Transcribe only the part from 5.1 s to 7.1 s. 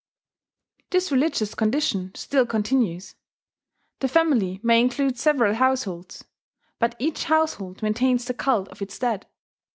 several households; but